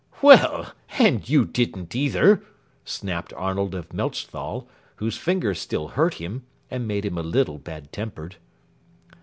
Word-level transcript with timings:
"Well, 0.23 0.73
and 0.97 1.29
you 1.29 1.45
didn't 1.45 1.95
either!" 1.95 2.43
snapped 2.85 3.33
Arnold 3.33 3.75
of 3.75 3.93
Melchthal, 3.93 4.67
whose 4.95 5.15
finger 5.17 5.53
still 5.53 5.89
hurt 5.89 6.15
him, 6.15 6.41
and 6.71 6.87
made 6.87 7.05
him 7.05 7.19
a 7.19 7.21
little 7.21 7.59
bad 7.59 7.91
tempered. 7.91 8.37